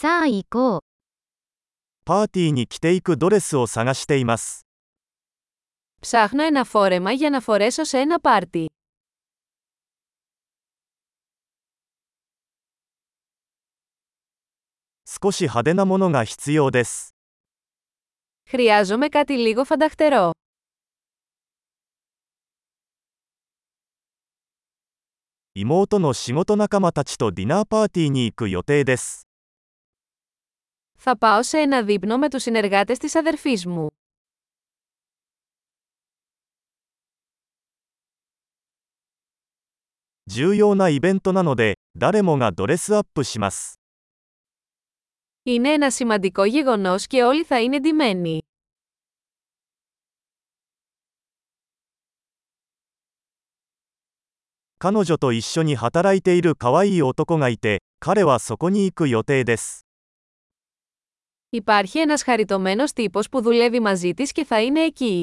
[0.00, 0.79] さあ行こう。
[2.05, 4.65] パーティーに着ていくドレスを探しています。
[6.01, 8.65] Ψάχνω ένα φόρεμα για να φορέσω σε ένα πάρτι.
[15.05, 17.15] 少し派手なものが必要です。
[18.49, 20.31] Χρειάζομαι κάτι λίγο φανταχτερό.
[25.53, 29.27] 妹の仕事仲間たちとディナーパーティーに行く予定です。
[31.08, 33.90] Θα πάω σε ένα δείπνο με τους συνεργάτες της αδερφής μου.
[40.28, 43.80] 重要なイベントなので、誰もがドレスアップします。
[45.44, 48.40] Είναι ένα σημαντικό γεγονός και όλοι θα είναι ντυμένοι.
[54.78, 59.86] 彼女と一緒に働いている可愛い男がいて、彼はそこに行く予定です。
[61.50, 65.20] Υπάρχει ένας χαριτωμένος τύπος που δουλεύει μαζί της και θα είναι εκεί.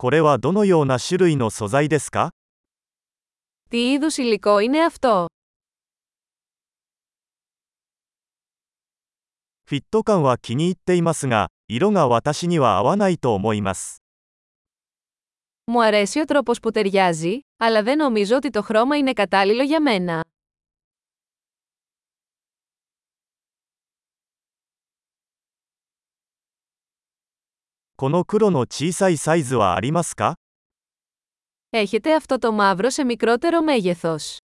[0.00, 2.30] これはどのような種類の素材ですか
[3.70, 5.26] Τι είδους υλικό είναι αυτό?
[9.66, 14.01] フィット感は気に入っていますが、色が私には合わないと思います。
[15.64, 19.80] Μου αρέσει ο τρόπος που ταιριάζει, αλλά δεν νομίζω ότι το χρώμα είναι κατάλληλο για
[19.80, 20.24] μένα.
[28.00, 30.34] この黒の小さいサイズはありますか
[31.70, 34.38] Έχετε αυτό το μαύρο σε μικρότερο μέγεθος.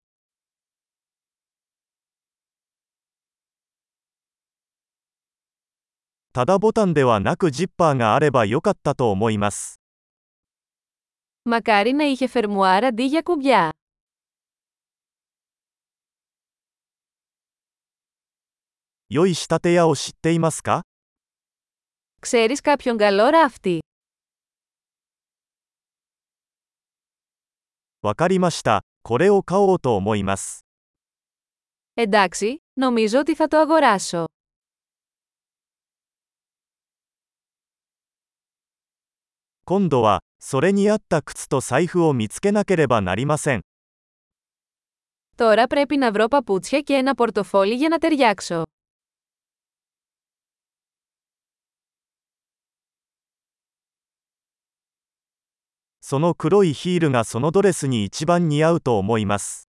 [6.33, 9.76] ただボタンではなくジッパーがあればよかったと思います。
[11.47, 13.71] Μακάρι να είχε φερμουάρ αντί για κουμπιά.
[19.09, 20.83] 良い仕立て屋を知っていますか
[22.21, 23.81] Ξέρεις κάποιον καλό ράφτη.
[28.03, 28.83] わかりました。
[29.03, 30.65] これを買おうと思います。
[31.95, 34.25] Εντάξει, νομίζω ότι θα το αγοράσω.
[39.65, 43.63] 今度は、 それに合った靴と財布を見つけなければなりません。
[45.37, 48.63] Τώρα πρέπει να βρω παπούτσια και ένα πορτοφόλι για να ταιριάξω.
[56.05, 59.69] その黒いヒールがそのドレスに一番似合うと思います。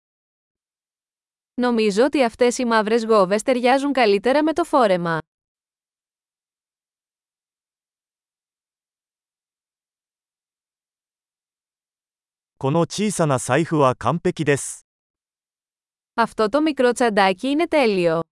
[1.55, 5.19] Νομίζω ότι αυτές οι μαύρες γόβες ταιριάζουν καλύτερα με το φόρεμα.
[12.59, 14.87] この小さな財布は完璧です。
[16.15, 18.23] Αυτό το μικρό τσαντάκι είναι τέλειο.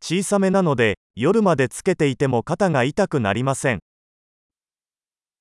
[0.00, 3.78] 小さめなので、夜までつけていても肩が痛くなりません。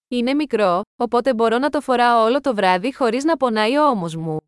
[0.09, 4.16] Είναι μικρό, οπότε μπορώ να το φοράω όλο το βράδυ χωρίς να πονάει ο ώμος
[4.16, 4.40] μου.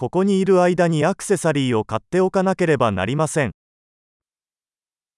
[0.00, 3.52] ここにいる間にアクセサリーを買っておかなければなりません。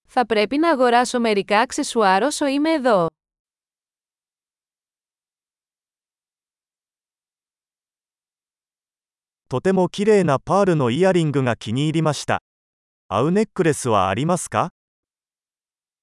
[0.07, 3.09] Θα πρέπει να αγοράσω μερικά αξεσουάρ όσο είμαι εδώ.
[9.49, 12.43] とても綺麗なパールのイヤリングが気に入りました。
[13.09, 14.69] 合うネックレスはありますか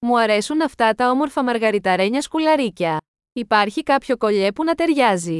[0.02, 2.98] Μου αρέσουν αυτά τα όμορφα μαργαριταρένια σκουλαρίκια.
[3.34, 5.40] Υπάρχει κάποιο κολλιέ που να ταιριάζει.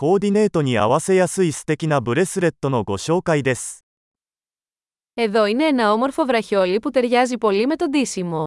[0.00, 3.84] コーディネートに合わせやすい素敵なブレスレットのご紹介です。
[5.14, 8.44] Εδώ είναι ένα όμορφο βραχιόλι που ταιριάζει πολύ με το ντύσιμο.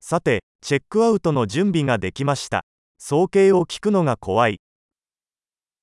[0.00, 2.64] さて、チェックアウトの準備ができました。
[2.98, 4.60] 総計を聞くのが怖い。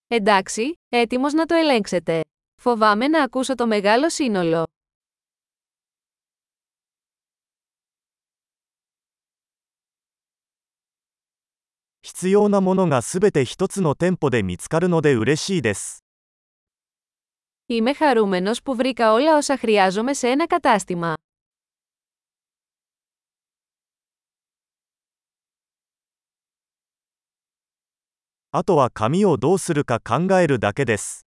[0.07, 2.21] Εντάξει, έτοιμος να το ελέγξετε.
[2.61, 4.63] Φοβάμαι να ακούσω το μεγάλο σύνολο.
[12.09, 16.03] 必要なものがすべて一つの店舗で見つかるので嬉しいです。
[17.67, 21.13] Είμαι χαρούμενος που βρήκα όλα όσα χρειάζομαι σε ένα κατάστημα.
[28.51, 31.25] あとは髪をどうするか考えるだけです。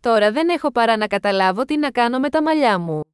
[0.00, 3.07] Τώρα δεν έχω παρά να καταλάβω τι να κάνω με τα μαλλιά μου.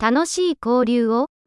[0.00, 1.30] 楽しい交流を